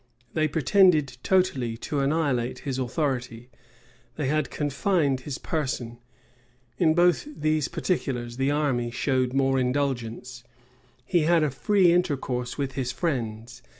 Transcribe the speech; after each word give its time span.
They 0.33 0.47
pretended 0.47 1.17
totally 1.21 1.77
to 1.77 1.99
annihilate 1.99 2.57
his 2.65 2.79
authority: 2.79 3.51
they 4.15 4.29
had 4.29 4.49
confined 4.49 5.19
his 5.19 5.37
person. 5.37 5.99
In 6.79 6.95
both 6.95 7.27
these 7.39 7.67
particulars, 7.67 8.37
the 8.37 8.49
army 8.49 8.89
showed 8.89 9.33
more 9.33 9.59
indulgence.[*] 9.59 10.43
He 11.05 11.19
had 11.19 11.43
a 11.43 11.51
free 11.51 11.91
intercourse 11.91 12.57
with 12.57 12.71
his 12.71 12.91
friends. 12.91 13.61